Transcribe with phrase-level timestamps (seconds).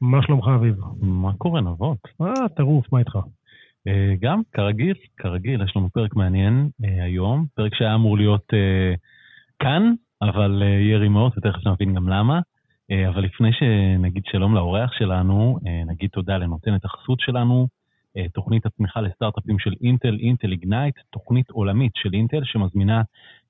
[0.00, 0.76] מה שלומך אביב?
[1.00, 1.98] מה קורה נבות?
[2.22, 3.18] אה, טירוף, מה איתך?
[3.88, 8.94] אה, גם, כרגיל, כרגיל, יש לנו פרק מעניין אה, היום, פרק שהיה אמור להיות אה,
[9.58, 12.40] כאן, אבל יהיה רימוט, ותכף נבין גם למה.
[13.08, 17.68] אבל לפני שנגיד שלום לאורח שלנו, נגיד תודה לנותנת החסות שלנו,
[18.32, 23.02] תוכנית התמיכה לסטארט-אפים של אינטל, אינטל איגנייט, תוכנית עולמית של אינטל שמזמינה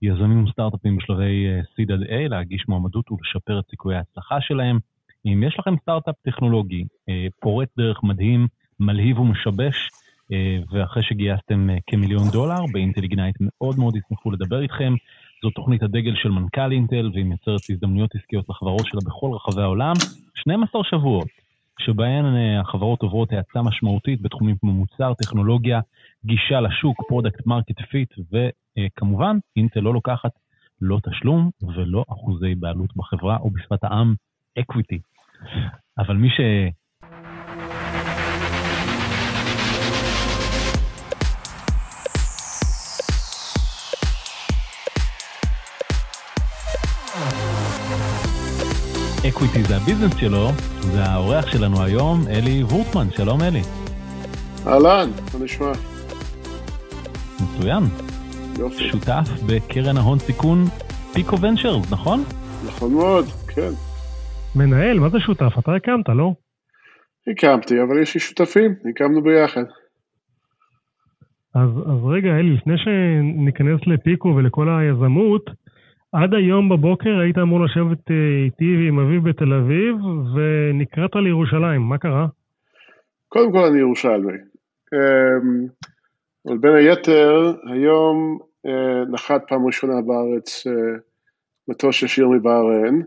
[0.02, 4.78] יזמים וסטארט-אפים בשלבי C עד A להגיש מועמדות ולשפר את סיכויי ההצלחה שלהם.
[5.26, 6.84] אם יש לכם סטארט-אפ טכנולוגי
[7.40, 8.46] פורץ דרך מדהים,
[8.80, 9.90] מלהיב ומשבש,
[10.72, 14.94] ואחרי שגייסתם כמיליון דולר, באינטל Ignite מאוד מאוד ישמחו לדבר איתכם.
[15.42, 19.98] זו תוכנית הדגל של מנכ"ל אינטל, והיא מייצרת הזדמנויות עסקיות לחברות שלה בכל רחבי העולם.
[20.34, 21.28] 12 שבועות
[21.78, 25.80] שבהן אה, החברות עוברות האצה משמעותית בתחומים כמו מוצר, טכנולוגיה,
[26.24, 30.30] גישה לשוק, product market fit, וכמובן, אינטל לא לוקחת
[30.80, 34.14] לא תשלום ולא אחוזי בעלות בחברה, או בשפת העם,
[34.58, 34.98] equity.
[35.98, 36.40] אבל מי ש...
[49.28, 50.48] equity זה הביזנס שלו,
[50.80, 53.10] זה האורח שלנו היום, אלי וורטמן.
[53.10, 53.62] שלום אלי.
[54.66, 55.72] אהלן, מה נשמע?
[57.40, 57.82] מצוין.
[58.58, 58.88] יופי.
[58.88, 60.64] שותף בקרן ההון סיכון
[61.12, 62.24] פיקו ונצ'רס, נכון?
[62.66, 63.70] נכון מאוד, כן.
[64.56, 65.58] מנהל, מה זה שותף?
[65.58, 66.32] אתה הקמת, לא?
[67.26, 69.64] הקמתי, אבל יש לי שותפים, הקמנו ביחד.
[71.54, 75.50] אז, אז רגע, אלי, לפני שניכנס לפיקו ולכל היזמות,
[76.12, 79.96] עד היום בבוקר היית אמור לשבת אה, איתי ועם אביב בתל אביב,
[80.34, 82.26] ונקראת לירושלים, מה קרה?
[83.28, 84.38] קודם כל אני ירושלמי.
[84.94, 85.66] אמ,
[86.48, 90.72] אבל בין היתר, היום אה, נחת פעם ראשונה בארץ אה,
[91.68, 93.00] מטוס ישיר מבהרן,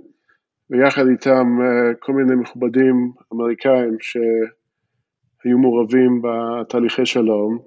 [0.70, 1.58] ויחד איתם
[2.00, 7.60] כל מיני מכובדים אמריקאים שהיו מעורבים בתהליכי שלום,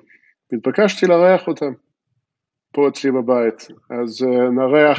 [0.53, 1.73] והתבקשתי לארח אותם.
[2.73, 4.99] פה אצלי בבית, אז uh, נארח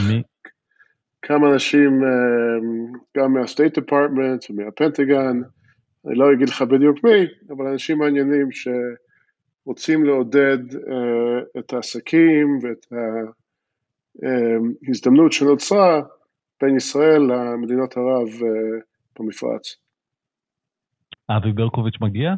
[1.22, 5.42] כמה אנשים uh, גם מה-State Department ומהפנטגן,
[6.08, 12.86] אני לא אגיד לך בדיוק מי, אבל אנשים מעניינים שרוצים לעודד uh, את העסקים ואת
[14.88, 16.02] ההזדמנות שנוצרה
[16.63, 18.84] בין ישראל למדינות ערב uh,
[19.19, 19.75] במפרץ.
[21.29, 22.34] אבי ברקוביץ' מגיע?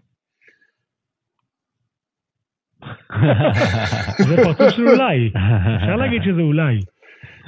[4.28, 5.32] זה פרצוף של אולי,
[5.76, 6.80] אפשר להגיד שזה אולי.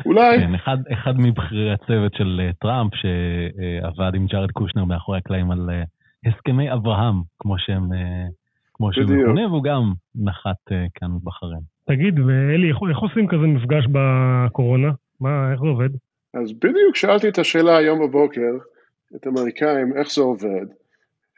[0.05, 0.37] אולי.
[0.39, 5.69] כן, אחד, אחד מבכירי הצוות של uh, טראמפ, שעבד עם ג'ארד קושנר מאחורי הקלעים על
[5.69, 8.31] uh, הסכמי אברהם, כמו שהם, uh,
[8.73, 11.61] כמו שהם מכונים, והוא גם נחת uh, כאן בבחריין.
[11.87, 14.91] תגיד, ואלי, איך, איך עושים כזה מפגש בקורונה?
[15.21, 15.89] מה, איך זה עובד?
[16.41, 18.57] אז בדיוק שאלתי את השאלה היום בבוקר,
[19.15, 20.65] את האמריקאים, איך זה עובד.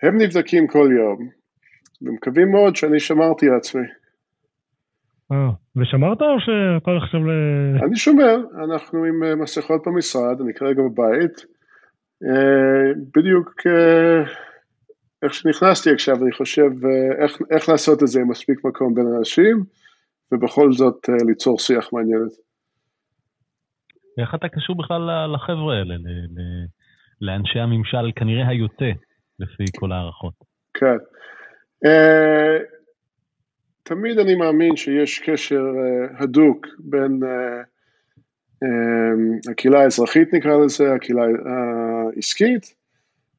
[0.03, 1.29] הם נבדקים כל יום,
[2.01, 3.87] ומקווים מאוד שאני שמרתי לעצמי.
[5.31, 7.31] אה, ושמרת או שאתה עכשיו ל...
[7.85, 11.45] אני שומר, אנחנו עם אה, מסכות במשרד, אני כרגע בבית.
[12.23, 13.53] אה, בדיוק
[15.23, 16.69] איך שנכנסתי עכשיו, אני חושב
[17.23, 19.63] איך, איך לעשות את זה עם מספיק מקום בין אנשים,
[20.31, 22.48] ובכל זאת ליצור שיח מעניינת.
[24.21, 25.95] איך אתה קשור בכלל לחבר'ה האלה,
[27.21, 28.91] לאנשי הממשל כנראה היוצא,
[29.39, 30.33] לפי כל ההערכות?
[30.73, 30.97] כן.
[31.85, 32.63] Uh,
[33.83, 37.19] תמיד אני מאמין שיש קשר uh, הדוק בין
[38.63, 41.21] um, הקהילה האזרחית נקרא לזה, הקהילה
[42.15, 42.75] העסקית,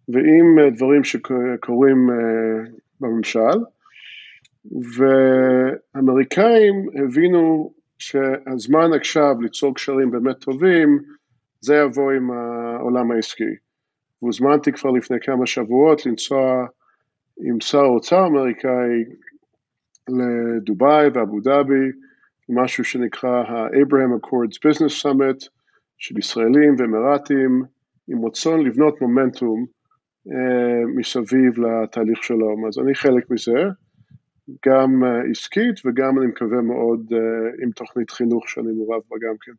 [0.08, 2.08] ועם דברים שקורים
[3.00, 3.58] בממשל,
[5.94, 10.98] ואמריקאים הבינו שהזמן עכשיו ליצור קשרים באמת טובים,
[11.60, 13.54] זה יבוא עם העולם העסקי.
[14.22, 16.66] והוזמנתי כבר לפני כמה שבועות לנסוע
[17.40, 19.04] עם שר האוצר האמריקאי
[20.08, 21.90] לדובאי ואבו דאבי,
[22.48, 25.48] משהו שנקרא ה-Abraham Accords Business Summit
[25.98, 27.62] של ישראלים ואמירתים,
[28.08, 29.66] עם רצון לבנות מומנטום
[30.32, 32.66] אה, מסביב לתהליך שלום.
[32.66, 33.62] אז אני חלק מזה,
[34.66, 37.18] גם אה, עסקית וגם אני מקווה מאוד אה,
[37.62, 39.52] עם תוכנית חינוך שאני מעורב בה גם כן.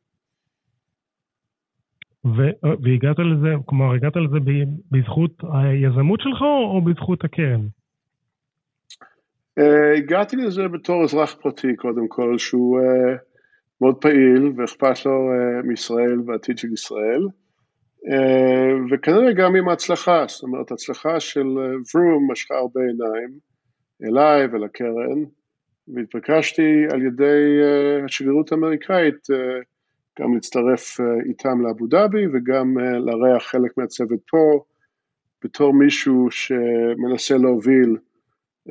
[2.84, 4.38] והגעת לזה, כלומר, הגעת לזה
[4.92, 7.68] בזכות היזמות שלך או בזכות הקרן?
[9.60, 12.84] Uh, הגעתי לזה בתור אזרח פרטי קודם כל, שהוא uh,
[13.82, 17.28] מאוד פעיל ואכפת לו uh, מישראל והעתיד של ישראל,
[18.08, 21.48] uh, וכנראה גם עם ההצלחה, זאת אומרת, הצלחה של
[21.96, 23.51] ורום משכה הרבה עיניים
[24.04, 25.24] אליי ולקרן,
[25.88, 29.64] והתבקשתי על ידי uh, השגרירות האמריקאית uh,
[30.20, 34.64] גם להצטרף אה, איתם לאבו דאבי וגם אה, לארח חלק מהצוות פה
[35.44, 37.98] בתור מישהו שמנסה להוביל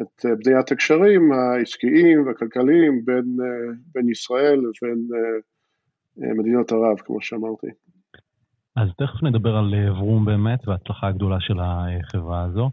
[0.01, 3.37] את בניית הקשרים העסקיים והכלכליים בין,
[3.95, 5.09] בין ישראל לבין
[6.39, 7.67] מדינות ערב, כמו שאמרתי.
[8.77, 12.71] אז תכף נדבר על ורום באמת וההצלחה הגדולה של החברה הזו,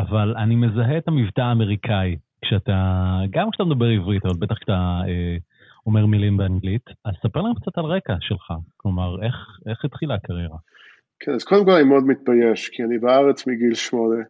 [0.00, 5.36] אבל אני מזהה את המבטא האמריקאי כשאתה, גם כשאתה מדבר עברית, אבל בטח כשאתה אה,
[5.86, 9.34] אומר מילים באנגלית, אז ספר לנו קצת על רקע שלך, כלומר, איך,
[9.70, 10.56] איך התחילה הקריירה?
[11.20, 14.22] כן, אז קודם כל אני מאוד מתבייש, כי אני בארץ מגיל שמונה.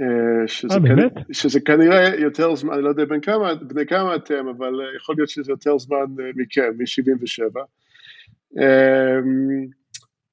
[0.00, 1.14] אה, שזה, 아, באמת?
[1.14, 1.32] כנ...
[1.32, 5.14] שזה כנראה יותר זמן, אני לא יודע בין כמה, בני כמה אתם, אבל אה, יכול
[5.18, 7.60] להיות שזה יותר זמן אה, מכם, מ-77.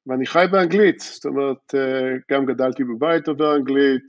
[0.08, 1.76] ואני חי באנגלית, זאת אומרת,
[2.32, 4.08] גם גדלתי בבית דובר אנגלית,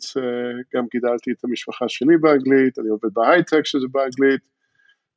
[0.75, 4.41] גם גידלתי את המשפחה שלי באנגלית, אני עובד בהייטק שזה באנגלית,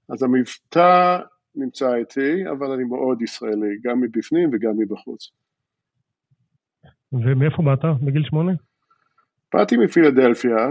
[0.09, 1.17] אז המבטא
[1.55, 5.31] נמצא איתי, אבל אני מאוד ישראלי, גם מבפנים וגם מבחוץ.
[7.13, 8.51] ומאיפה באת בגיל שמונה?
[9.53, 10.67] באתי מפילדלפיה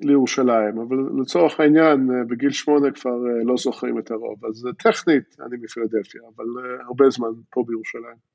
[0.00, 6.20] לירושלים, אבל לצורך העניין בגיל שמונה כבר לא זוכרים את הרוב, אז טכנית אני מפילדלפיה,
[6.36, 6.44] אבל
[6.86, 8.29] הרבה זמן פה בירושלים.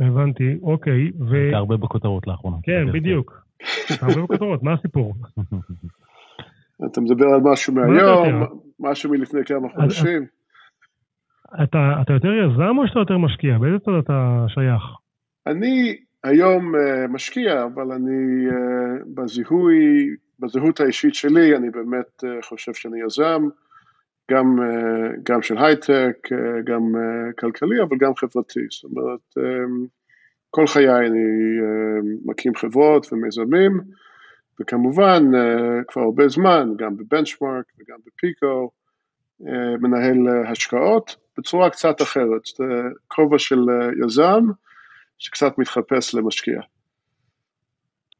[0.00, 1.10] הבנתי, אוקיי.
[1.30, 1.34] ו...
[1.34, 2.56] הייתה הרבה בכותרות לאחרונה.
[2.62, 3.42] כן, בדיוק.
[4.00, 5.14] הרבה בכותרות, מה הסיפור?
[6.86, 8.44] אתה מדבר על משהו מהיום,
[8.80, 10.26] משהו מלפני כמה חודשים?
[11.62, 13.58] אתה, אתה יותר יזם או שאתה יותר משקיע?
[13.58, 14.82] באיזה צד אתה שייך?
[15.46, 19.76] אני היום uh, משקיע, אבל אני uh, בזיהוי,
[20.40, 23.42] בזהות האישית שלי, אני באמת uh, חושב שאני יזם,
[24.30, 28.60] גם, uh, גם של הייטק, uh, גם uh, כלכלי, אבל גם חברתי.
[28.70, 29.34] זאת אומרת,
[30.50, 31.28] כל חיי אני
[32.24, 33.80] מקים חברות ומיזמים,
[34.60, 35.22] וכמובן
[35.88, 38.70] כבר הרבה זמן, גם בבנצ'מארק וגם בפיקו,
[39.80, 42.64] מנהל השקעות בצורה קצת אחרת, זה
[43.08, 43.60] כובע של
[44.04, 44.44] יזם,
[45.18, 46.60] שקצת מתחפש למשקיע.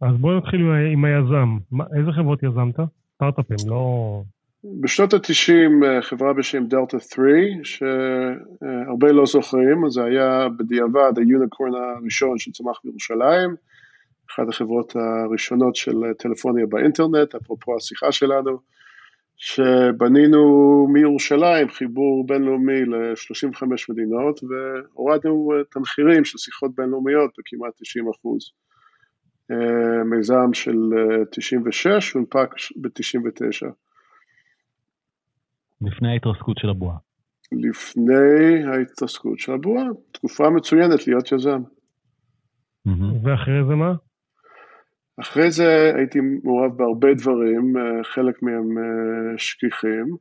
[0.01, 0.61] אז בואו נתחיל
[0.93, 1.59] עם היזם.
[1.99, 2.75] איזה חברות יזמת?
[3.15, 4.23] סטארט-אפים, לא...
[4.65, 7.27] בשנות ה-90 אה, חברה בשם דלתה 3,
[7.63, 13.55] שהרבה לא זוכרים, זה היה בדיעבד היוניקורן הראשון שצמח בירושלים,
[14.31, 18.59] אחת החברות הראשונות של טלפוניה באינטרנט, אפרופו השיחה שלנו,
[19.37, 28.51] שבנינו מירושלים חיבור בינלאומי ל-35 מדינות והורדנו את המחירים של שיחות בינלאומיות בכמעט 90 אחוז.
[29.51, 30.77] אה, מיזם של
[31.31, 33.88] 96 אה, הונפק ב-99.
[35.81, 36.97] לפני ההתרסקות של הבועה.
[37.53, 41.63] לפני ההתרסקות של הבועה, תקופה מצוינת להיות יזם.
[43.25, 43.95] ואחרי זה מה?
[45.21, 50.17] אחרי זה הייתי מעורב בהרבה דברים, אה, חלק מהם אה, שכיחים,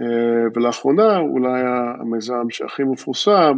[0.00, 1.62] אה, ולאחרונה אולי
[2.00, 3.56] המיזם שהכי מפורסם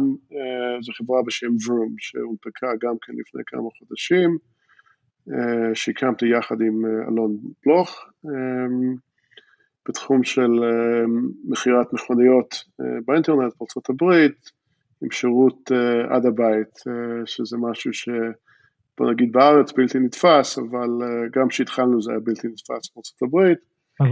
[0.81, 4.37] זו חברה בשם ורום, שהונפקה גם כן לפני כמה חודשים,
[5.73, 8.05] שהקמתי יחד עם אלון בלוך,
[9.87, 10.51] בתחום של
[11.47, 12.55] מכירת מכוניות
[13.05, 14.27] באינטרנט בארה"ב,
[15.03, 15.71] עם שירות
[16.09, 16.79] עד הבית,
[17.25, 18.09] שזה משהו ש...
[18.99, 23.57] בוא נגיד בארץ בלתי נתפס, אבל אה, גם כשהתחלנו זה היה בלתי נתפס בארצות הברית.
[23.99, 24.07] אז,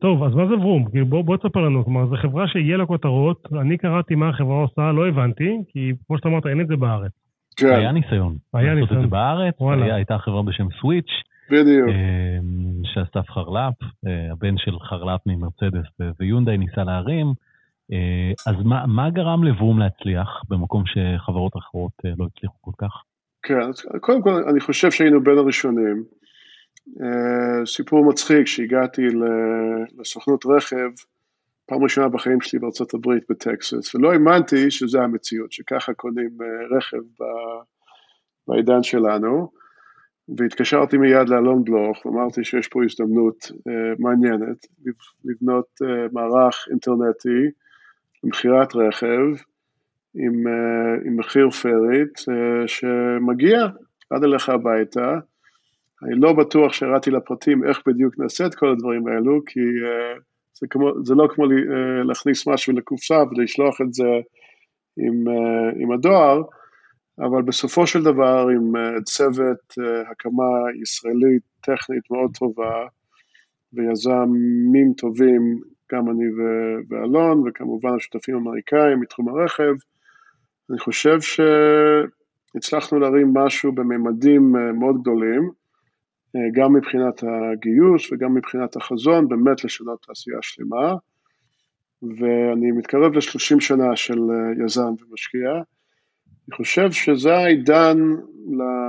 [0.00, 0.88] טוב, אז מה זה ורום?
[1.08, 4.92] בוא, בוא תספר לנו, כלומר, זו חברה שיהיה לה כותרות, אני קראתי מה החברה עושה,
[4.92, 7.12] לא הבנתי, כי כמו שאתה אמרת, אין את זה בארץ.
[7.56, 7.74] כן.
[7.74, 8.36] היה ניסיון.
[8.54, 8.80] היה ניסיון.
[8.80, 11.12] לעשות את זה בארץ, היה, הייתה חברה בשם סוויץ'.
[11.50, 11.88] בדיוק.
[11.88, 12.38] אה,
[12.84, 13.74] שאסף חרל"פ,
[14.06, 17.32] אה, הבן של חרל"פ ממרצדס ויונדאי ניסה להרים.
[18.46, 23.02] אז מה, מה גרם לברום להצליח במקום שחברות אחרות לא הצליחו כל כך?
[23.42, 26.04] כן, אז קודם כל אני חושב שהיינו בין הראשונים.
[27.02, 29.02] אה, סיפור מצחיק שהגעתי
[29.98, 30.90] לסוכנות רכב,
[31.66, 37.24] פעם ראשונה בחיים שלי בארצות הברית בטקסס, ולא האמנתי שזה המציאות, שככה קונים אה, רכב
[38.48, 39.50] בעידן שלנו,
[40.36, 44.66] והתקשרתי מיד לאלון בלוך, ואמרתי שיש פה הזדמנות אה, מעניינת
[45.24, 45.66] לבנות
[46.12, 47.50] מערך אינטרנטי
[48.24, 49.42] למכירת רכב,
[50.14, 53.66] עם, אה, עם מחיר פרית אה, שמגיע
[54.10, 55.18] עד אליך הביתה.
[56.02, 60.18] אני לא בטוח שהראתי לפרטים איך בדיוק נעשה את כל הדברים האלו, כי אה,
[60.60, 61.44] זה, כמו, זה לא כמו
[62.04, 64.08] להכניס משהו לקופסה ולשלוח את זה
[64.98, 65.24] עם,
[65.76, 66.42] עם הדואר,
[67.26, 68.72] אבל בסופו של דבר עם
[69.04, 69.74] צוות
[70.10, 72.86] הקמה ישראלית טכנית מאוד טובה
[73.72, 75.60] ויזמים טובים,
[75.92, 76.24] גם אני
[76.88, 79.74] ואלון, וכמובן השותפים האמריקאים מתחום הרכב,
[80.70, 85.50] אני חושב שהצלחנו להרים משהו בממדים אה, מאוד גדולים,
[86.36, 90.94] אה, גם מבחינת הגיוס וגם מבחינת החזון, באמת לשנות תעשייה שלמה,
[92.02, 95.50] ואני מתקרב ל-30 שנה של אה, יזם ומשקיע,
[96.48, 97.98] אני חושב שזה העידן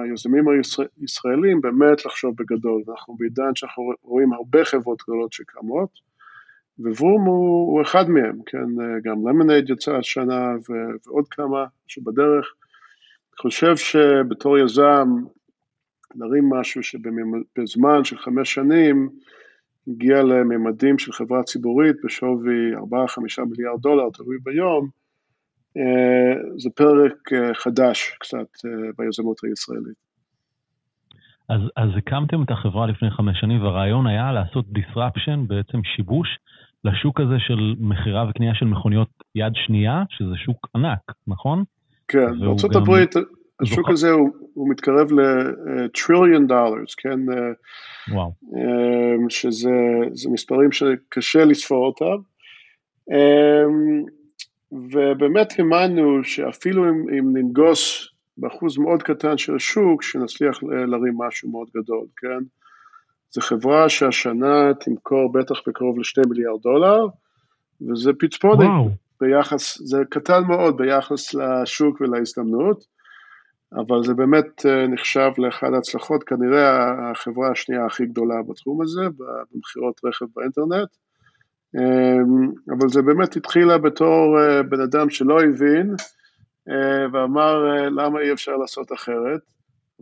[0.10, 0.46] ליזמים
[1.02, 2.84] הישראלים באמת לחשוב בגדול.
[2.90, 5.90] אנחנו בעידן שאנחנו רואים הרבה חברות גדולות שקמות,
[6.80, 8.66] וברום הוא, הוא אחד מהם, כן,
[9.04, 10.54] גם למונייד יצא השנה
[11.08, 12.54] ועוד כמה שבדרך.
[13.32, 15.08] אני חושב שבתור יזם,
[16.16, 19.10] נרים משהו שבזמן של חמש שנים,
[19.88, 22.80] הגיע לממדים של חברה ציבורית בשווי 4-5
[23.50, 25.01] מיליארד דולר, תלוי ביום,
[26.58, 30.12] זה פרק אה, חדש קצת אה, ביזמות הישראלית.
[31.50, 36.28] אז, אז הקמתם את החברה לפני חמש שנים, והרעיון היה לעשות disruption, בעצם שיבוש,
[36.84, 41.64] לשוק הזה של מכירה וקנייה של מכוניות יד שנייה, שזה שוק ענק, נכון?
[42.08, 43.06] כן, בארה"ב
[43.62, 47.20] השוק הזה הוא, הוא מתקרב לטריליון דולרס, כן?
[48.12, 48.34] וואו.
[49.30, 49.72] שזה
[50.32, 52.22] מספרים שקשה לספור אותם.
[54.72, 61.68] ובאמת האמנו שאפילו אם, אם ננגוס באחוז מאוד קטן של השוק, שנצליח להרים משהו מאוד
[61.78, 62.44] גדול, כן?
[63.32, 67.06] זו חברה שהשנה תמכור בטח בקרוב לשתי מיליארד דולר,
[67.90, 68.70] וזה פצפונת
[69.22, 72.84] ביחס, זה קטן מאוד ביחס לשוק ולהזדמנות,
[73.74, 80.02] אבל זה באמת אה, נחשב לאחד ההצלחות, כנראה החברה השנייה הכי גדולה בתחום הזה, במכירות
[80.04, 80.90] רכב באינטרנט.
[82.22, 85.96] אמ, אבל זה באמת התחילה בתור אה, בן אדם שלא הבין
[86.70, 89.42] אה, ואמר אה, למה אי אפשר לעשות אחרת,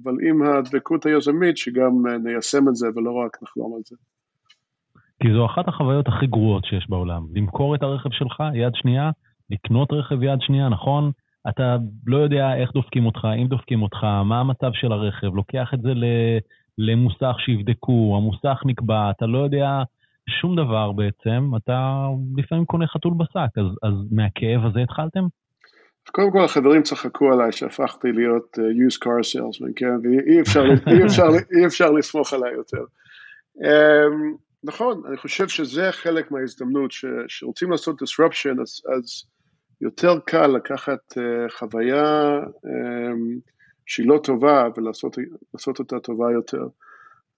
[0.04, 3.96] אבל עם הדבקות היזמית שגם ניישם את זה ולא רק נחלום על זה.
[5.24, 9.12] כי זו אחת החוויות הכי גרועות שיש בעולם, למכור את הרכב שלך יד שנייה,
[9.50, 11.12] לקנות רכב יד שנייה, נכון?
[11.50, 15.82] אתה לא יודע איך דופקים אותך, אם דופקים אותך, מה המצב של הרכב, לוקח את
[15.82, 15.94] זה
[16.78, 19.84] למוסך שיבדקו, המוסך נקבע, אתה לא יודע
[20.42, 22.08] שום דבר בעצם, אתה
[22.38, 25.24] לפעמים קונה חתול בשק, אז, אז מהכאב הזה התחלתם?
[26.12, 31.06] קודם כל החברים צחקו עליי שהפכתי להיות uh, used car salesman, כן, ואי אפשר, אי
[31.06, 32.84] אפשר, אי אפשר לסמוך עליי יותר.
[33.58, 36.92] Um, נכון, אני חושב שזה חלק מההזדמנות,
[37.28, 39.24] שרוצים לעשות disruption, אז, אז
[39.82, 43.40] יותר קל לקחת uh, חוויה um,
[43.86, 46.68] שהיא לא טובה ולעשות אותה טובה יותר.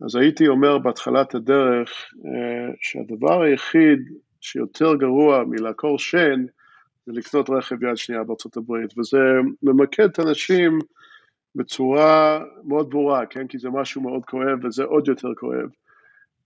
[0.05, 1.89] אז הייתי אומר בהתחלת הדרך
[2.25, 3.99] אה, שהדבר היחיד
[4.41, 6.45] שיותר גרוע מלעקור שן
[7.05, 9.17] זה לקנות רכב יד שנייה בארצות הברית, וזה
[9.63, 10.79] ממקד את האנשים
[11.55, 13.47] בצורה מאוד ברורה, כן?
[13.47, 15.69] כי זה משהו מאוד כואב וזה עוד יותר כואב.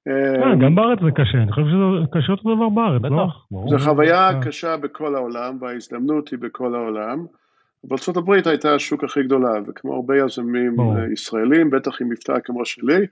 [0.07, 3.27] אה, גם בארץ זה קשה, אני חושב שזה קשה אותו דבר בארץ, לא?
[3.69, 4.41] זו חוויה אה.
[4.41, 7.25] קשה בכל העולם וההזדמנות היא בכל העולם.
[7.83, 10.75] בארצות הברית הייתה השוק הכי גדולה, וכמו הרבה יזמים
[11.13, 13.05] ישראלים, בטח עם מבטא כמו שלי,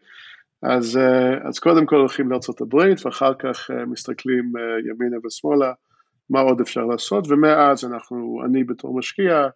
[0.63, 5.73] אז, אה, אז קודם כל הולכים לארה"ב ואחר כך אה, מסתכלים אה, ימינה ושמאלה
[6.29, 9.47] מה עוד אפשר לעשות ומאז אנחנו, אני בתור משקיע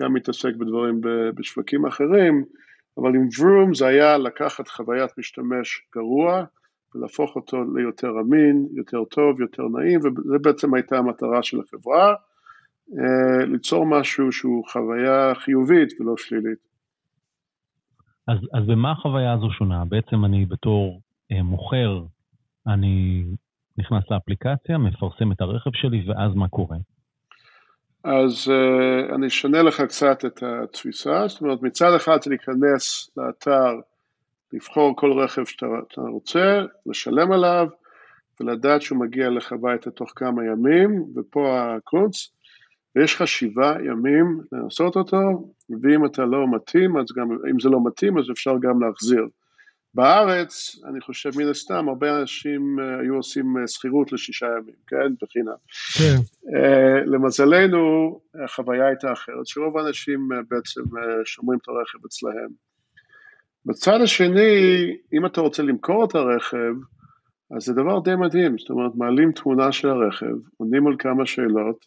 [0.00, 1.00] גם מתעסק בדברים
[1.34, 2.44] בשווקים אחרים
[2.98, 6.44] אבל עם ורום זה היה לקחת חוויית משתמש גרוע
[6.94, 12.14] ולהפוך אותו ליותר אמין, יותר טוב, יותר נעים וזה בעצם הייתה המטרה של החברה
[13.46, 16.69] ליצור משהו שהוא חוויה חיובית ולא שלילית.
[18.30, 19.84] אז, אז במה החוויה הזו שונה?
[19.84, 21.00] בעצם אני בתור
[21.32, 22.02] אה, מוכר,
[22.66, 23.24] אני
[23.78, 26.76] נכנס לאפליקציה, מפרסם את הרכב שלי, ואז מה קורה?
[28.04, 33.80] אז uh, אני אשנה לך קצת את התפיסה, זאת אומרת מצד אחד להיכנס לאתר,
[34.52, 37.68] לבחור כל רכב שאתה רוצה, לשלם עליו
[38.40, 42.30] ולדעת שהוא מגיע לך הביתה תוך כמה ימים, ופה הקונץ,
[42.96, 45.18] ויש לך שבעה ימים לנסות אותו,
[45.82, 49.26] ואם אתה לא מתאים, אז גם, אם זה לא מתאים, אז אפשר גם להחזיר.
[49.94, 55.12] בארץ, אני חושב מן הסתם, הרבה אנשים uh, היו עושים uh, שכירות לשישה ימים, כן?
[55.22, 55.52] בחינם.
[55.98, 56.16] כן.
[56.46, 60.80] Uh, למזלנו, החוויה הייתה אחרת, שרוב האנשים בעצם
[61.24, 62.48] שומרים את הרכב אצלהם.
[63.66, 66.74] בצד השני, אם אתה רוצה למכור את הרכב,
[67.56, 71.86] אז זה דבר די מדהים, זאת אומרת, מעלים תמונה של הרכב, עונים על כמה שאלות,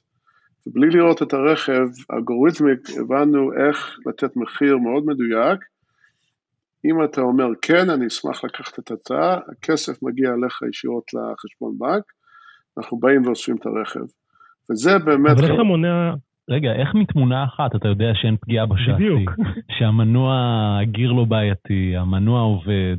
[0.67, 5.59] ובלי לראות את הרכב, אלגוריתמיק, הבנו איך לתת מחיר מאוד מדויק.
[6.85, 12.03] אם אתה אומר כן, אני אשמח לקחת את ההצעה, הכסף מגיע אליך ישירות לחשבון בנק,
[12.77, 14.05] אנחנו באים ואוספים את הרכב.
[14.71, 15.31] וזה באמת...
[15.31, 16.13] אבל איך אתה מונע...
[16.49, 18.91] רגע, איך מתמונה אחת אתה יודע שאין פגיעה בשאסי?
[18.91, 19.31] בדיוק.
[19.77, 20.35] שהמנוע,
[20.81, 22.97] הגיר לא בעייתי, המנוע עובד.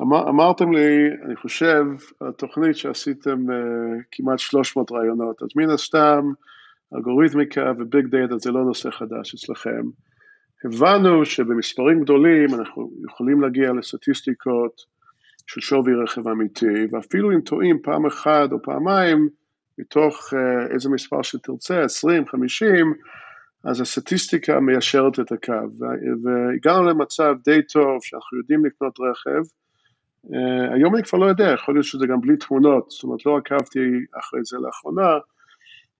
[0.00, 1.84] אמר, אמרתם לי, אני חושב,
[2.28, 6.32] התוכנית שעשיתם uh, כמעט 300 רעיונות, אז מן הסתם,
[6.94, 9.82] אלגוריתמיקה וביג דאטה זה לא נושא חדש אצלכם.
[10.64, 14.80] הבנו שבמספרים גדולים אנחנו יכולים להגיע לסטטיסטיקות
[15.46, 19.28] של שווי רכב אמיתי, ואפילו אם טועים פעם אחת או פעמיים,
[19.78, 22.92] מתוך אה, איזה מספר שתרצה, 20, 50,
[23.64, 25.52] אז הסטטיסטיקה מיישרת את הקו,
[26.22, 29.42] והגענו למצב די טוב שאנחנו יודעים לקנות רכב,
[30.26, 33.36] Uh, היום אני כבר לא יודע, יכול להיות שזה גם בלי תמונות, זאת אומרת לא
[33.36, 33.80] עקבתי
[34.18, 35.18] אחרי זה לאחרונה,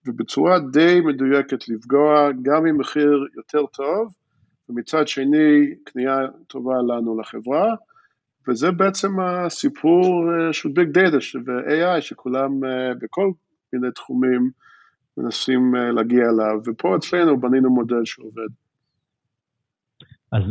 [0.09, 4.15] ובצורה די מדויקת לפגוע גם עם מחיר יותר טוב,
[4.69, 7.75] ומצד שני קנייה טובה לנו לחברה,
[8.49, 13.31] וזה בעצם הסיפור uh, של ביג דאטה ו-AI שכולם uh, בכל
[13.73, 14.51] מיני תחומים
[15.17, 18.49] מנסים uh, להגיע אליו, ופה אצלנו בנינו מודל שעובד.
[20.33, 20.43] אז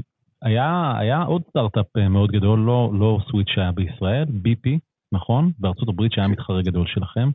[0.41, 4.69] היה, היה עוד סטארט-אפ אה, מאוד גדול, לא, לא סוויץ' שהיה בישראל, BP,
[5.11, 5.51] נכון?
[5.59, 7.29] בארצות הברית שהיה מתחרה גדול שלכם,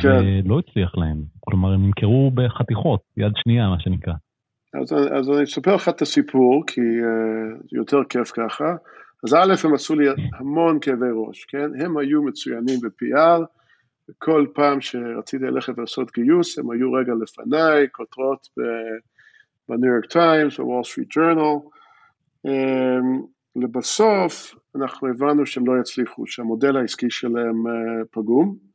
[0.00, 0.08] כן.
[0.08, 1.22] ולא הצליח להם.
[1.40, 4.14] כלומר, הם נמכרו בחתיכות, יד שנייה, מה שנקרא.
[4.74, 8.74] אז, אז אני אספר לך את הסיפור, כי uh, יותר כיף ככה.
[9.24, 10.06] אז א', הם עשו לי
[10.38, 11.84] המון כאבי ראש, כן?
[11.84, 13.42] הם היו מצוינים ב-PR,
[14.10, 18.48] וכל פעם שרציתי ללכת לעשות גיוס, הם היו רגע לפניי, כותרות
[19.68, 21.58] בניו יורק טיימס, בוול סטריט ג'ורנל,
[22.46, 23.22] אמ,
[23.56, 28.69] לבסוף אנחנו הבנו שהם לא יצליחו, שהמודל העסקי שלהם אה, פגום,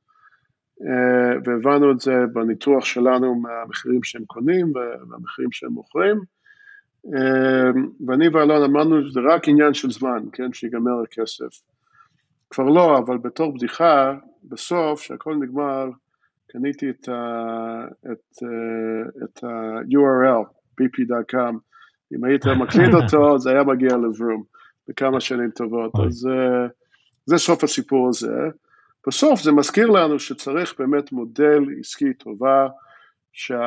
[1.45, 6.17] והבנו את זה בניתוח שלנו מהמחירים שהם קונים והמחירים שהם מוכרים,
[7.05, 11.61] אמ, ואני ואלון אמרנו שזה רק עניין של זמן, כן, שיגמר הכסף.
[12.49, 14.13] כבר לא, אבל בתור בדיחה,
[14.43, 15.89] בסוף, כשהכל נגמר,
[16.47, 17.09] קניתי את
[19.43, 20.41] ה-URL, אה,
[20.81, 21.55] bp.com,
[22.15, 24.43] אם היית מקליט אותו, זה היה מגיע לברום
[24.87, 25.91] בכמה שנים טובות.
[26.07, 26.29] אז
[27.25, 28.49] זה סוף הסיפור הזה.
[29.07, 32.67] בסוף זה מזכיר לנו שצריך באמת מודל עסקי טובה,
[33.33, 33.57] שאי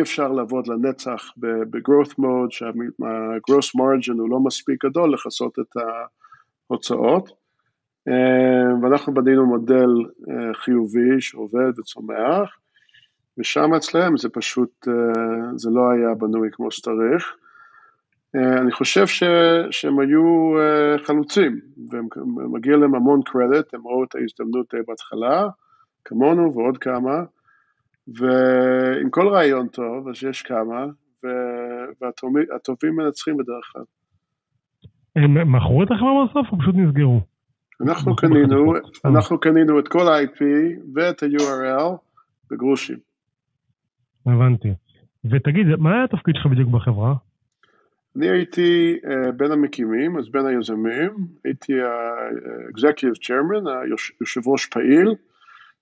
[0.00, 5.82] אפשר לעבוד לנצח ב-growth mode, שה-gross margin הוא לא מספיק גדול לכסות את
[6.70, 7.30] ההוצאות.
[8.82, 9.88] ואנחנו בנינו מודל
[10.30, 12.58] אה, חיובי שעובד וצומח.
[13.38, 17.36] ושם אצלם זה פשוט, אה, זה לא היה בנוי כמו שצריך.
[18.36, 19.22] אה, אני חושב ש,
[19.70, 25.46] שהם היו אה, חלוצים, ומגיע להם המון קרדיט, הם ראו את ההזדמנות בהתחלה,
[26.04, 27.22] כמונו ועוד כמה,
[28.08, 30.86] ועם כל רעיון טוב, אז יש כמה,
[32.00, 33.82] והטובים מנצחים בדרך כלל.
[35.16, 37.20] הם מכרו את החברה בסוף או פשוט נסגרו?
[37.80, 38.74] אנחנו קנינו,
[39.04, 40.42] אנחנו קנינו את כל ה-IP
[40.94, 41.96] ואת ה-URL
[42.50, 42.98] בגרושים.
[44.26, 44.68] הבנתי.
[45.24, 47.14] ותגיד, מה היה התפקיד שלך בדיוק בחברה?
[48.18, 51.10] אני הייתי uh, בין המקימים, אז בין היזמים,
[51.44, 55.14] הייתי ה-executive chairman, היושב ראש פעיל,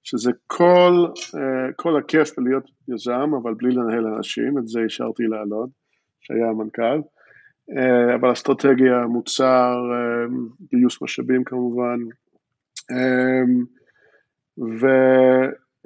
[0.03, 5.69] שזה כל, uh, כל הכיף בלהיות יזם, אבל בלי לנהל אנשים, את זה השארתי לאלון,
[6.21, 7.01] שהיה המנכ"ל.
[7.71, 9.77] Uh, אבל אסטרטגיה, מוצר,
[10.71, 11.99] גיוס משאבים כמובן.
[14.59, 14.87] ו...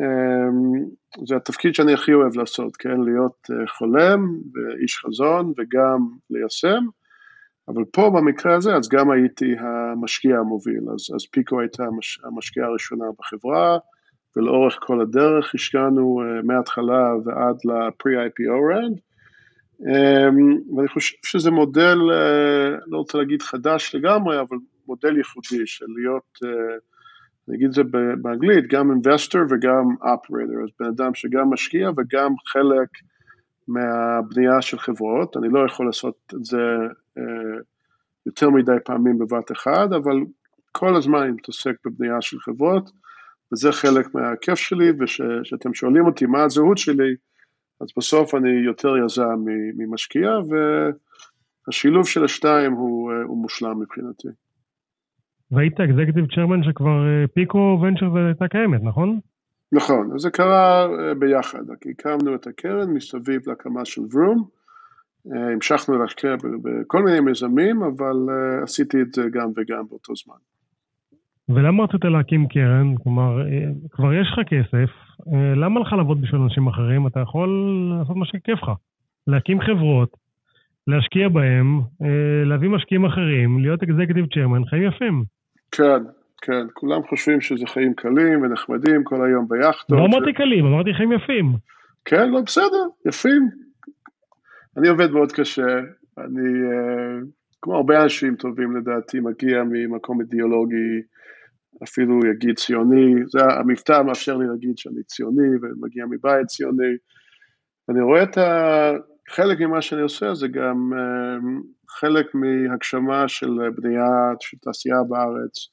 [0.01, 0.91] Um,
[1.27, 4.21] זה התפקיד שאני הכי אוהב לעשות, כן, להיות אה, חולם
[4.55, 6.85] ואיש חזון וגם ליישם,
[7.69, 12.67] אבל פה במקרה הזה אז גם הייתי המשקיע המוביל, אז, אז פיקו הייתה המש, המשקיעה
[12.67, 13.79] הראשונה בחברה,
[14.37, 18.99] ולאורך כל הדרך השקענו uh, מההתחלה ועד ל-pre-IPO rand,
[19.81, 25.87] um, ואני חושב שזה מודל, uh, לא רוצה להגיד חדש לגמרי, אבל מודל ייחודי של
[25.97, 26.39] להיות
[27.51, 27.83] uh, אני אגיד את זה
[28.23, 32.89] באנגלית, גם investor וגם operator, אז בן אדם שגם משקיע וגם חלק
[33.69, 36.63] מהבנייה של חברות, אני לא יכול לעשות את זה
[37.19, 37.23] אה,
[38.27, 40.17] יותר מדי פעמים בבת אחד, אבל
[40.73, 42.91] כל הזמן אני מתעסק בבנייה של חברות,
[43.53, 47.15] וזה חלק מהכיף שלי, וכשאתם שואלים אותי מה הזהות שלי,
[47.81, 49.45] אז בסוף אני יותר יזם
[49.77, 50.31] ממשקיע,
[51.67, 54.29] והשילוב של השתיים הוא, אה, הוא מושלם מבחינתי.
[55.53, 59.19] והיית אקזקטיב צ'רמן שכבר אה, פיקו ונצ'ר הייתה קיימת, נכון?
[59.73, 64.45] נכון, זה קרה אה, ביחד, הקמנו את הקרן מסביב להקמה של ורום,
[65.33, 68.17] אה, המשכנו להשקיע בכל מיני מיזמים, אבל
[68.63, 70.37] עשיתי את זה גם וגם באותו זמן.
[71.49, 72.95] ולמה רצית להקים קרן?
[73.03, 73.43] כלומר,
[73.91, 74.91] כבר יש לך כסף,
[75.57, 77.07] למה לך לעבוד בשביל אנשים אחרים?
[77.07, 77.49] אתה יכול
[77.99, 78.71] לעשות מה שכיף לך.
[79.27, 80.17] להקים חברות,
[80.87, 81.81] להשקיע בהם,
[82.45, 85.25] להביא משקיעים אחרים, להיות אקזקטיב צ'רמן, חיים יפים.
[85.73, 86.03] כן,
[86.43, 89.99] כן, כולם חושבים שזה חיים קלים ונחמדים כל היום ביאכטות.
[89.99, 91.53] לא אמרתי קלים, אמרתי חיים יפים.
[92.05, 93.49] כן, לא, בסדר, יפים.
[94.77, 95.79] אני עובד מאוד קשה,
[96.19, 97.27] אני, uh,
[97.63, 101.01] כמו הרבה אנשים טובים לדעתי, מגיע ממקום אידיאולוגי,
[101.83, 106.95] אפילו יגיד ציוני, זה המבטא מאפשר לי להגיד שאני ציוני ומגיע מבית ציוני.
[107.91, 108.93] אני רואה את ה...
[109.31, 115.69] חלק ממה שאני עושה זה גם uh, חלק מהגשמה של בנייה של תעשייה בארץ.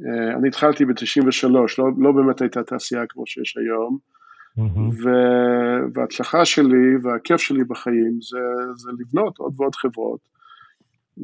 [0.00, 1.66] Uh, אני התחלתי ב-93, לא,
[1.98, 3.98] לא באמת הייתה תעשייה כמו שיש היום,
[4.58, 5.08] Mm-hmm.
[5.94, 8.38] וההצלחה שלי והכיף שלי בחיים זה,
[8.74, 10.20] זה לבנות עוד ועוד חברות,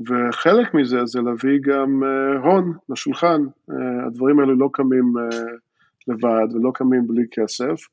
[0.09, 2.03] וחלק מזה זה להביא גם
[2.43, 3.43] הון לשולחן.
[4.07, 5.13] הדברים האלו לא קמים
[6.09, 7.87] לבד ולא קמים בלי כסף.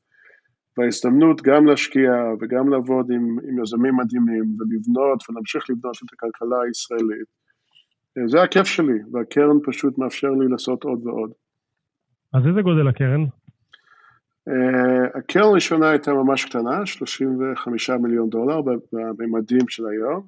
[0.78, 7.28] וההזדמנות גם להשקיע וגם לעבוד עם, עם יזמים מדהימים ולבנות ולהמשיך לבנות את הכלכלה הישראלית,
[8.26, 11.30] זה הכיף שלי, והקרן פשוט מאפשר לי לעשות עוד ועוד.
[12.34, 13.24] אז איזה גודל הקרן?
[14.48, 18.60] Uh, הקרן הראשונה הייתה ממש קטנה, 35 מיליון דולר
[18.92, 20.22] בממדים של היום.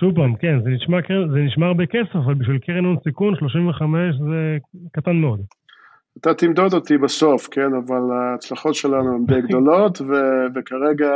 [0.00, 0.98] שוב פעם, כן, זה נשמע,
[1.32, 4.58] זה נשמע הרבה כסף, אבל בשביל קרן הון סיכון, 35 זה
[4.92, 5.40] קטן מאוד.
[6.20, 11.10] אתה תמדוד אותי בסוף, כן, אבל ההצלחות שלנו הן די גדולות, ו- וכרגע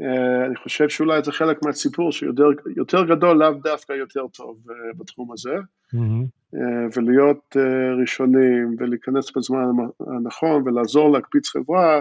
[0.00, 5.32] אה, אני חושב שאולי זה חלק מהסיפור שיותר גדול, לאו דווקא יותר טוב אה, בתחום
[5.32, 5.54] הזה,
[5.94, 6.56] mm-hmm.
[6.96, 7.56] ולהיות
[8.00, 9.64] ראשונים ולהיכנס בזמן
[10.00, 12.00] הנכון ולעזור להקפיץ חברה.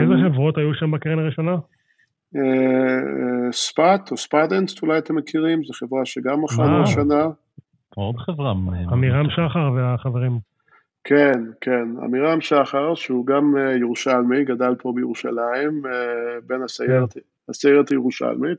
[0.00, 1.56] איזה חברות היו שם בקרן הראשונה?
[3.52, 7.26] Spot או Spotinst, אולי אתם מכירים, זו חברה שגם מכרנו השנה.
[7.94, 8.52] עוד חברה.
[8.92, 10.51] עמירם שחר והחברים.
[11.04, 17.16] כן, כן, עמירם שחר, שהוא גם אה, ירושלמי, גדל פה בירושלים, אה, בן הסיירת,
[17.48, 18.58] הסיירת הירושלמית,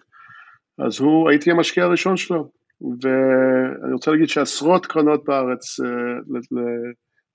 [0.77, 2.49] אז הוא, הייתי המשקיע הראשון שלו,
[2.81, 5.89] ואני רוצה להגיד שעשרות קרנות בארץ אה,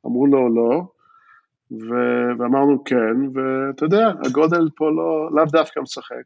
[0.07, 0.83] אמרו לו לא,
[2.38, 6.23] ואמרנו כן, ואתה יודע, הגודל פה לא, לאו דווקא משחק.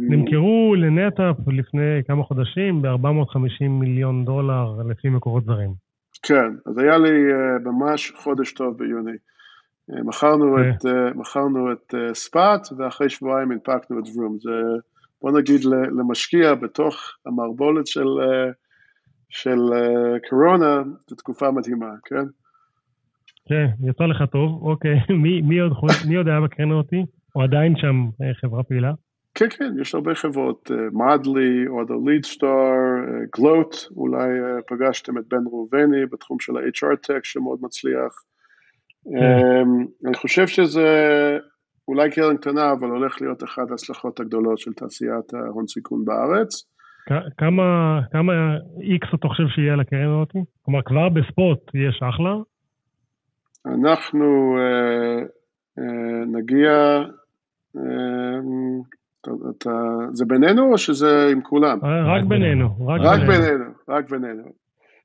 [0.00, 5.91] נמכרו לנטאפ לפני כמה חודשים ב-450 מיליון דולר לפי מקורות זרים.
[6.22, 9.16] כן, אז היה לי uh, ממש חודש טוב ביוני.
[9.90, 10.60] Uh, מכרנו, okay.
[10.60, 14.38] את, uh, מכרנו את uh, ספאט, ואחרי שבועיים הנפקנו את ורום.
[14.40, 14.50] זה,
[15.22, 15.64] בוא נגיד,
[15.98, 16.94] למשקיע בתוך
[17.26, 18.06] המערבולת של,
[19.28, 19.58] של
[20.30, 22.24] קורונה, זו תקופה מדהימה, כן?
[23.48, 25.00] כן, יצא לך טוב, אוקיי.
[25.22, 25.72] מי, מי, עוד,
[26.08, 27.04] מי עוד היה בקרן אותי?
[27.36, 28.08] או עדיין שם
[28.40, 28.92] חברה פעילה?
[29.34, 32.70] כן, כן, יש הרבה חברות, מדלי, או ליד סטאר,
[33.36, 38.24] גלוט, אולי אה, פגשתם את בן ראובני בתחום של ה-HR Tech שמאוד מצליח.
[39.06, 40.88] אמ, אני חושב שזה
[41.88, 46.64] אולי קרן קטנה, אבל הולך להיות אחת ההצלחות הגדולות של תעשיית ההון סיכון בארץ.
[47.38, 48.32] כמה, כמה
[48.80, 50.32] איקס אתה חושב שיהיה לקרן הזאת?
[50.62, 52.34] כלומר, כבר בספוט יש אחלה?
[53.66, 55.24] אנחנו uh,
[55.78, 57.02] uh, נגיע,
[57.76, 57.80] uh,
[59.50, 59.70] אתה,
[60.12, 61.78] זה בינינו או שזה עם כולם?
[61.84, 62.86] אה, רק בינינו.
[62.86, 63.32] רק, רק בינינו.
[63.32, 64.42] בינינו, רק בינינו.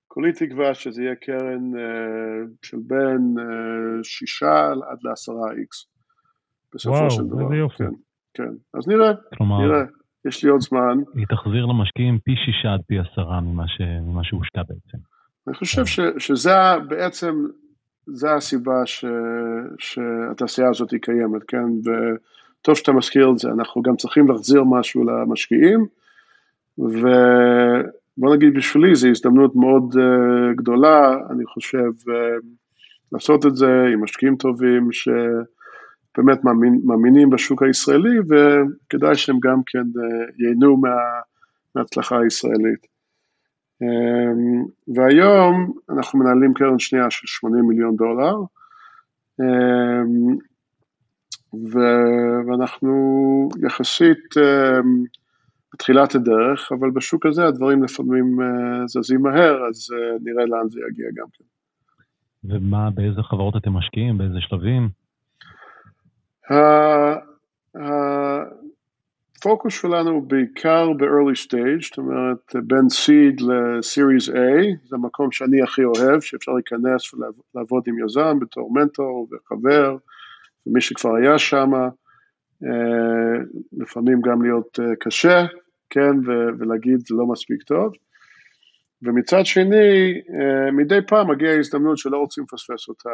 [0.08, 5.86] כולי תקווה שזה יהיה קרן uh, של בין uh, שישה עד לעשרה איקס.
[6.74, 7.36] בסופו וואו, של דבר.
[7.36, 7.84] וואו, איזה יופי.
[7.84, 7.94] כן,
[8.34, 8.54] כן.
[8.80, 9.84] אז נראה, כלומר, נראה.
[10.28, 10.98] יש לי עוד זמן.
[11.16, 13.82] היא תחזיר למשקיעים פי שישה עד פי עשרה ממה, ש...
[13.82, 14.98] ממה שהושקע בעצם.
[15.48, 16.52] אני חושב ש, שזה
[16.88, 17.36] בעצם,
[18.08, 19.06] זה הסיבה ש,
[19.80, 21.70] שהתעשייה הזאת היא קיימת, כן?
[21.86, 21.90] ו...
[22.62, 25.86] טוב שאתה מזכיר את זה, אנחנו גם צריכים להחזיר משהו למשקיעים,
[26.78, 32.46] ובוא נגיד בשבילי זו הזדמנות מאוד uh, גדולה, אני חושב, uh,
[33.12, 39.80] לעשות את זה עם משקיעים טובים שבאמת מאמין, מאמינים בשוק הישראלי, וכדאי שהם גם כן
[39.80, 40.96] uh, ייהנו מה,
[41.76, 42.88] מההצלחה הישראלית.
[43.84, 48.36] Um, והיום אנחנו מנהלים קרן שנייה של 80 מיליון דולר.
[49.42, 50.38] Um,
[51.54, 54.86] ואנחנו יחסית uh,
[55.74, 60.80] בתחילת הדרך, אבל בשוק הזה הדברים לפעמים uh, זזים מהר, אז uh, נראה לאן זה
[60.90, 61.44] יגיע גם כן.
[62.44, 64.18] ומה, באיזה חברות אתם משקיעים?
[64.18, 64.90] באיזה שלבים?
[69.36, 75.62] הפוקוס שלנו הוא בעיקר ב-early stage, זאת אומרת בין seed ל-series A, זה המקום שאני
[75.62, 79.98] הכי אוהב, שאפשר להיכנס ולעבוד עם יזם בתור מנטור וחבר.
[80.68, 81.72] ומי שכבר היה שם,
[82.64, 83.44] אה,
[83.78, 85.46] לפעמים גם להיות אה, קשה,
[85.90, 86.12] כן,
[86.60, 87.94] ולהגיד זה לא מספיק טוב.
[89.02, 93.10] ומצד שני, אה, מדי פעם מגיעה הזדמנות שלא רוצים לפספס אותה.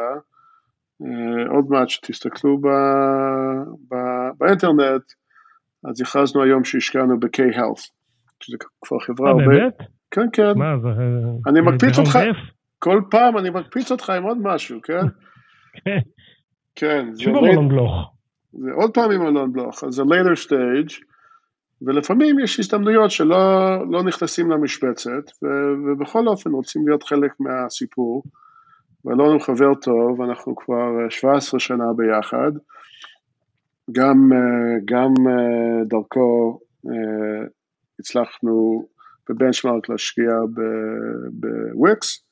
[1.50, 2.68] עוד מעט שתסתכלו ב,
[3.90, 3.96] ב,
[4.38, 5.02] באינטרנט,
[5.84, 7.90] אז הכרזנו היום שהשקענו ב-K-Health,
[8.40, 9.46] שזה כבר חברה הרבה...
[9.46, 9.78] באמת?
[10.10, 10.52] כן, כן.
[10.56, 10.88] מה, זה...
[11.50, 12.18] אני מקפיץ אותך,
[12.78, 15.06] כל פעם אני מקפיץ אותך עם עוד משהו, כן?
[16.74, 17.06] כן.
[17.18, 18.10] שוב אלון בלוך.
[18.52, 21.04] זה עוד פעם עם אלון בלוך, אז זה later stage,
[21.82, 23.36] ולפעמים יש הזדמנויות שלא
[23.90, 25.46] לא נכנסים למשבצת, ו,
[25.86, 28.22] ובכל אופן רוצים להיות חלק מהסיפור.
[29.04, 32.52] ואלון הוא חבר טוב, אנחנו כבר 17 שנה ביחד,
[33.92, 34.30] גם,
[34.84, 35.12] גם
[35.86, 36.58] דרכו
[38.00, 38.86] הצלחנו
[39.28, 40.30] בבנצ'מארק להשקיע
[41.32, 42.24] בוויקס,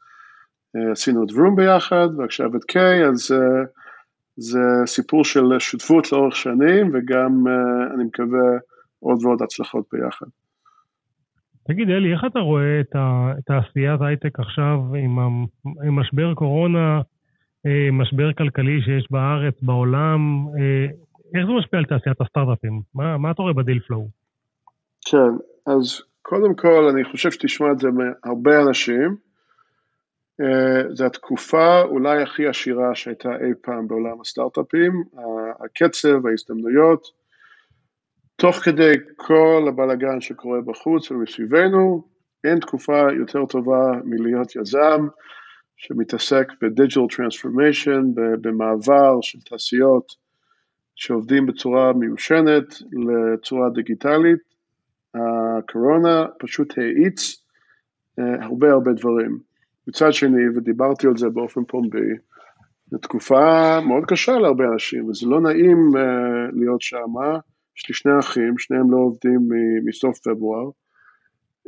[0.92, 3.34] עשינו את ורום ביחד, ועכשיו את קיי, אז
[4.36, 8.58] זה סיפור של שותפות לאורך שנים, וגם, uh, אני מקווה,
[9.00, 10.26] עוד ועוד הצלחות ביחד.
[11.68, 12.96] תגיד, אלי, איך אתה רואה את
[13.46, 15.18] תעשיית הייטק עכשיו עם,
[15.84, 17.00] עם משבר קורונה,
[17.66, 20.46] אה, משבר כלכלי שיש בארץ, בעולם?
[20.58, 20.86] אה,
[21.34, 22.80] איך זה משפיע על תעשיית הסטארט-אפים?
[22.94, 24.08] מה, מה אתה רואה בדיל פלואו?
[25.10, 25.32] כן,
[25.66, 29.16] אז קודם כל, אני חושב שתשמע את זה מהרבה אנשים.
[30.40, 35.04] אה, זו התקופה אולי הכי עשירה שהייתה אי פעם בעולם הסטארט-אפים,
[35.64, 37.06] הקצב, ההזדמנויות,
[38.36, 42.04] תוך כדי כל הבלאגן שקורה בחוץ ומסביבנו,
[42.44, 45.06] אין תקופה יותר טובה מלהיות יזם
[45.76, 48.02] שמתעסק ב-digital transformation,
[48.40, 50.14] במעבר של תעשיות
[50.94, 54.38] שעובדים בצורה מיושנת לצורה דיגיטלית.
[55.14, 57.44] הקורונה פשוט האיץ
[58.18, 59.51] אה, הרבה הרבה דברים.
[59.88, 62.08] מצד שני, ודיברתי על זה באופן פומבי,
[62.92, 65.98] זו תקופה מאוד קשה להרבה אנשים, וזה לא נעים uh,
[66.52, 67.12] להיות שם.
[67.76, 69.48] יש לי שני אחים, שניהם לא עובדים
[69.84, 70.70] מסוף פברואר,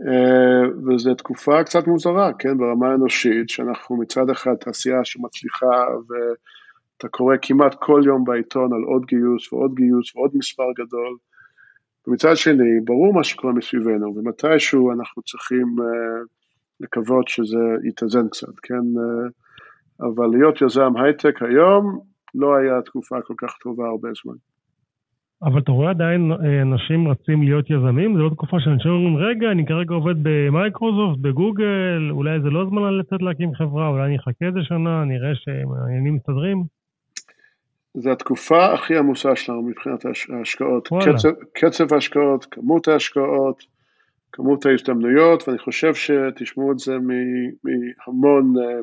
[0.01, 7.37] uh, וזו תקופה קצת מוזרה, כן, ברמה האנושית, שאנחנו מצד אחד תעשייה שמצליחה, ואתה קורא
[7.43, 11.17] כמעט כל יום בעיתון על עוד גיוס ועוד גיוס ועוד מספר גדול,
[12.07, 16.27] ומצד שני, ברור מה שקורה מסביבנו, ומתישהו אנחנו צריכים uh,
[16.81, 18.75] לקוות שזה יתאזן קצת, כן?
[18.75, 19.31] Uh,
[20.01, 21.99] אבל להיות יזם הייטק היום
[22.35, 24.35] לא היה תקופה כל כך טובה הרבה זמן.
[25.43, 28.17] אבל אתה רואה עדיין אה, אנשים רצים להיות יזמים?
[28.17, 32.99] זה לא תקופה שאנשים אומרים, רגע, אני כרגע עובד במייקרוסופט, בגוגל, אולי זה לא זמן
[32.99, 36.65] לצאת להקים חברה, אולי אני אחכה איזה שנה, נראה שהעניינים מסתדרים?
[37.95, 40.89] זו התקופה הכי עמוסה שלנו מבחינת ההשקעות.
[40.89, 43.65] קצב, קצב ההשקעות, כמות ההשקעות,
[44.35, 48.81] כמות ההזדמנויות, ואני חושב שתשמעו את זה מהמון אה,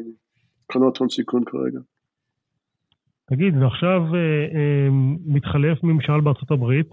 [0.67, 1.79] קרנות הון סיכון כרגע.
[3.29, 4.87] תגיד, ועכשיו אה, אה,
[5.25, 6.87] מתחלף ממשל בארצות הברית,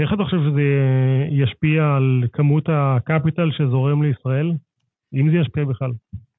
[0.00, 0.62] איך אתה חושב שזה
[1.30, 4.52] ישפיע על כמות הקפיטל שזורם לישראל?
[5.14, 5.90] אם זה ישפיע בכלל.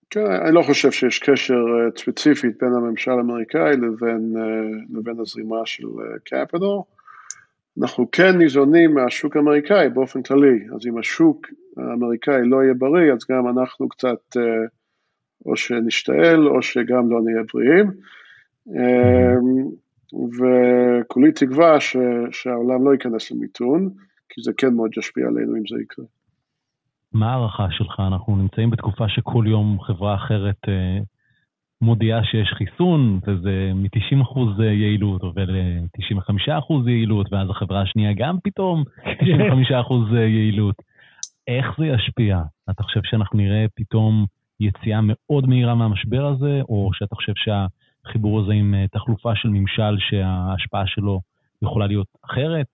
[0.10, 1.66] כן, אני לא חושב שיש קשר
[1.98, 4.34] ספציפית בין הממשל האמריקאי לבין,
[4.94, 5.88] לבין הזרימה של
[6.26, 6.95] קפיטל.
[7.82, 13.20] אנחנו כן ניזונים מהשוק האמריקאי באופן כללי, אז אם השוק האמריקאי לא יהיה בריא, אז
[13.32, 14.40] גם אנחנו קצת uh,
[15.46, 17.92] או שנשתעל או שגם לא נהיה בריאים.
[18.68, 19.70] אמ,
[20.38, 21.98] וכולי תקווה ש,
[22.32, 23.90] שהעולם לא ייכנס למיתון,
[24.30, 26.06] כי זה כן מאוד ישפיע עלינו אם זה יקרה.
[27.14, 28.00] מה ההערכה שלך?
[28.00, 31.00] אנחנו נמצאים בתקופה שכל יום חברה אחרת אה,
[31.82, 40.16] מודיעה שיש חיסון, וזה מ-90% יעילות עובר ל-95% יעילות, ואז החברה השנייה גם פתאום 95%
[40.16, 40.76] יעילות.
[41.48, 42.42] איך זה ישפיע?
[42.70, 44.26] אתה חושב שאנחנו נראה פתאום
[44.60, 49.98] יציאה מאוד מהירה מהמשבר הזה, או שאתה חושב שהחיבור הזה עם אה, תחלופה של ממשל
[50.00, 51.20] שההשפעה שלו
[51.62, 52.68] יכולה להיות אחרת?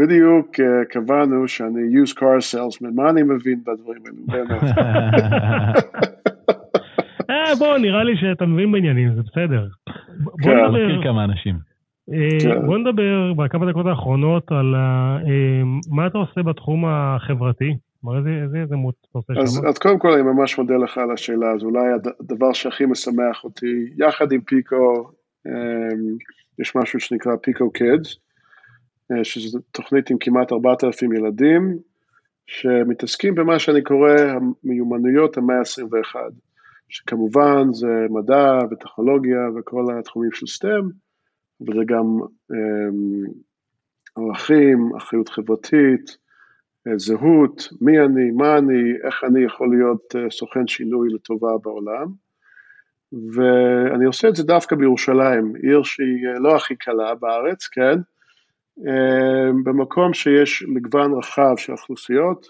[0.00, 4.62] בדיוק אה, קבענו שאני used car salesman, מה אני מבין בדברים האלו, באמת.
[7.52, 9.66] אה, בוא, נראה לי שאתה מבין בעניינים, זה בסדר.
[10.42, 11.56] כן, אני מכיר כמה אנשים.
[12.40, 12.66] כן.
[12.66, 14.74] בוא נדבר בכמה דקות האחרונות על
[15.90, 17.76] מה אתה עושה בתחום החברתי.
[18.00, 19.66] כלומר, איזה יזמות אתה עושה שם?
[19.68, 21.86] אז קודם כל אני ממש מודה לך על השאלה, הזו, אולי
[22.20, 25.10] הדבר שהכי משמח אותי, יחד עם פיקו,
[26.58, 28.16] יש משהו שנקרא פיקו קידס,
[29.12, 31.78] אה, שזו תוכנית עם כמעט 4,000 ילדים,
[32.46, 36.16] שמתעסקים במה שאני קורא המיומנויות המאה ה-21,
[36.92, 40.88] שכמובן זה מדע וטכנולוגיה וכל התחומים של סטם,
[41.60, 42.18] וזה גם
[42.52, 43.24] אמ,
[44.16, 46.16] ערכים, אחריות חברתית,
[46.88, 52.06] אה, זהות, מי אני, מה אני, איך אני יכול להיות אה, סוכן שינוי לטובה בעולם.
[53.34, 57.98] ואני עושה את זה דווקא בירושלים, עיר שהיא אה, לא הכי קלה בארץ, כן?
[59.64, 62.46] במקום שיש מגוון רחב של אוכלוסיות,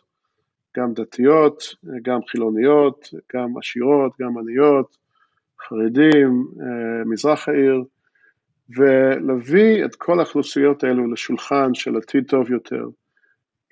[0.76, 1.62] גם דתיות,
[2.02, 4.96] גם חילוניות, גם עשירות, גם עניות,
[5.68, 6.46] חרדים,
[7.06, 7.85] מזרח העיר,
[8.76, 12.85] ולהביא את כל האוכלוסיות האלו לשולחן של עתיד טוב יותר.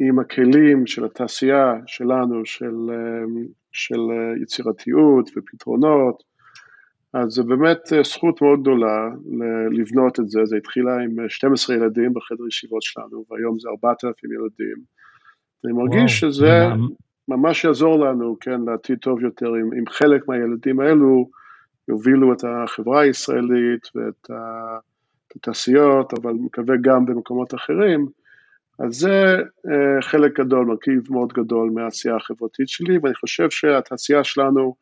[0.01, 4.01] עם הכלים של התעשייה שלנו, של, אמ, של
[4.43, 6.23] יצירתיות ופתרונות,
[7.13, 9.09] אז זה באמת אה, זכות מאוד גדולה
[9.71, 14.33] לבנות את זה, זה התחילה עם 12 אה, ילדים בחדר ישיבות שלנו, והיום זה 4,000
[14.33, 14.77] ילדים.
[15.65, 16.69] אני מרגיש וואו, שזה
[17.29, 21.31] ממש יעזור לנו, כן, לעתיד טוב יותר, אם, אם חלק מהילדים האלו
[21.89, 24.31] יובילו את החברה הישראלית ואת
[25.37, 28.07] התעשיות, אבל מקווה גם במקומות אחרים,
[28.79, 29.71] אז זה uh,
[30.03, 34.75] חלק גדול, מרכיב מאוד גדול מהעשייה החברתית שלי, ואני חושב שהתעשייה שלנו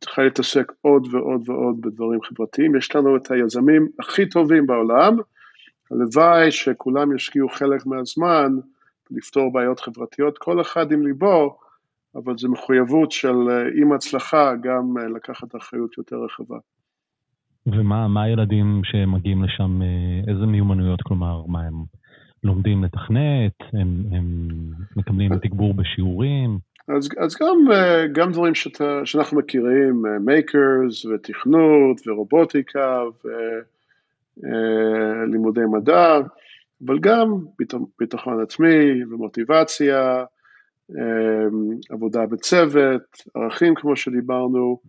[0.00, 2.76] צריכה להתעסק עוד ועוד ועוד בדברים חברתיים.
[2.76, 5.16] יש לנו את היזמים הכי טובים בעולם,
[5.90, 8.52] הלוואי שכולם ישקיעו חלק מהזמן
[9.10, 11.58] לפתור בעיות חברתיות, כל אחד עם ליבו,
[12.14, 13.36] אבל זו מחויבות של
[13.80, 16.56] עם הצלחה גם לקחת אחריות יותר רחבה.
[17.66, 19.80] ומה הילדים שמגיעים לשם,
[20.28, 21.74] איזה מיומנויות, כלומר, מה הם
[22.44, 24.48] לומדים לתכנת, הם, הם
[24.96, 26.58] מקבלים תגבור בשיעורים?
[26.88, 27.56] אז, אז גם,
[28.12, 33.02] גם דברים שאתה, שאנחנו מכירים, מייקרס ותכנות ורובוטיקה
[34.36, 36.18] ולימודי מדע,
[36.86, 37.38] אבל גם
[37.98, 40.24] ביטחון עצמי ומוטיבציה,
[41.90, 43.02] עבודה בצוות,
[43.34, 44.80] ערכים כמו שדיברנו,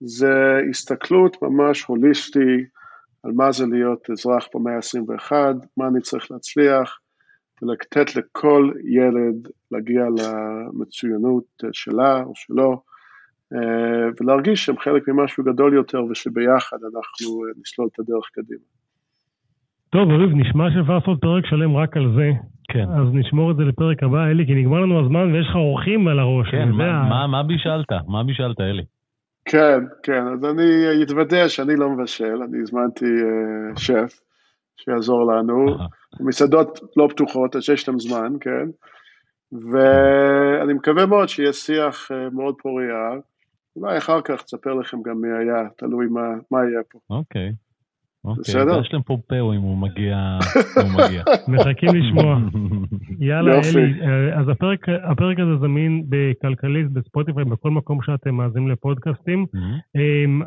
[0.00, 2.64] זה הסתכלות ממש הוליסטי
[3.22, 5.32] על מה זה להיות אזרח במאה ה-21,
[5.76, 6.98] מה אני צריך להצליח,
[7.62, 12.82] ולתת לכל ילד להגיע למצוינות שלה או שלו,
[14.20, 18.73] ולהרגיש שהם חלק ממשהו גדול יותר ושביחד אנחנו נסלול את הדרך קדימה.
[19.94, 22.30] טוב, אביב, נשמע שאפשר לעשות פרק שלם רק על זה.
[22.68, 22.88] כן.
[22.90, 26.18] אז נשמור את זה לפרק הבא, אלי, כי נגמר לנו הזמן ויש לך אורחים על
[26.18, 26.50] הראש.
[26.50, 27.92] כן, מה, מה, מה בישלת?
[28.08, 28.82] מה בישלת, אלי?
[29.44, 34.20] כן, כן, אז אני אתוודע שאני לא מבשל, אני הזמנתי uh, שף
[34.76, 35.66] שיעזור לנו.
[36.20, 38.66] המסעדות לא פתוחות, אז יש להם זמן, כן?
[39.52, 43.10] ואני מקווה מאוד שיהיה שיח uh, מאוד פוריה.
[43.76, 46.98] אולי אחר כך תספר לכם גם מי היה, תלוי מה, מה יהיה פה.
[47.10, 47.48] אוקיי.
[47.48, 47.63] Okay.
[48.24, 48.80] אוקיי, בסדר?
[48.80, 50.38] יש להם פה פאו אם הוא מגיע.
[50.82, 51.22] הוא מגיע.
[51.48, 52.38] מחכים לשמוע.
[53.20, 53.94] יאללה, אלי,
[54.34, 59.46] אז הפרק, הפרק הזה זמין בכלכליסט, בספוטיפיי, בכל מקום שאתם מאזינים לפודקאסטים.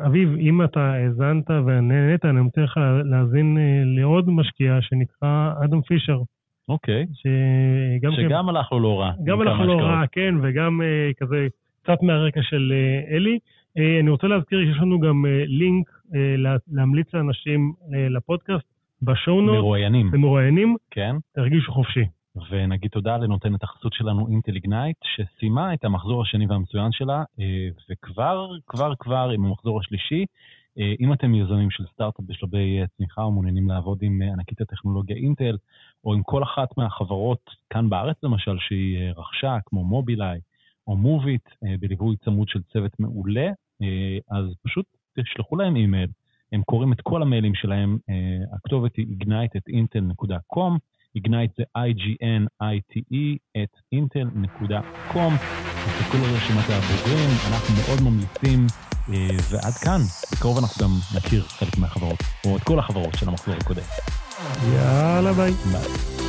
[0.06, 3.58] אביב, אם אתה האזנת ונהנית, אני מציע לך להאזין
[3.96, 6.18] לעוד משקיע שנקרא אדם פישר.
[6.68, 7.06] אוקיי.
[7.12, 9.12] שגם, שגם הלך לו לא רע.
[9.24, 10.80] גם הלך לו לא רע, כן, וגם
[11.20, 11.46] כזה
[11.82, 12.72] קצת מהרקע של
[13.10, 13.38] אלי.
[14.00, 15.97] אני רוצה להזכיר שיש לנו גם לינק
[16.68, 17.72] להמליץ לאנשים
[18.10, 18.66] לפודקאסט
[19.02, 19.56] בשואונות.
[19.56, 20.10] מרואיינים.
[20.10, 20.76] במרואיינים.
[20.90, 21.16] כן.
[21.32, 22.04] תרגישו חופשי.
[22.50, 27.24] ונגיד תודה לנותנת החסות שלנו אינטל איגנייט, שסיימה את המחזור השני והמצוין שלה,
[27.90, 30.24] וכבר, כבר, כבר עם המחזור השלישי,
[31.00, 35.56] אם אתם יזמים של סטארט-אפ בשלבי צמיחה או מעוניינים לעבוד עם ענקית הטכנולוגיה אינטל,
[36.04, 40.40] או עם כל אחת מהחברות כאן בארץ למשל שהיא רכשה, כמו מובילאיי
[40.86, 41.48] או מוביט,
[41.80, 43.50] בליווי צמוד של צוות מעולה,
[44.30, 44.86] אז פשוט
[45.22, 46.08] תשלחו להם אימייל,
[46.52, 50.72] הם קוראים את כל המיילים שלהם, uh, הכתובת היא ignite@intel.com,
[51.18, 55.32] ignite זה I-G-N-I-T-E את intel.com,
[55.86, 59.10] תסתכלו על רשימת הבוגרים, אנחנו מאוד ממליצים, uh,
[59.50, 60.00] ועד כאן,
[60.32, 63.82] בקרוב אנחנו גם נכיר חלק מהחברות, או את כל החברות של המחזור הקודם.
[64.74, 65.52] יאללה ביי.
[65.52, 66.27] ביי.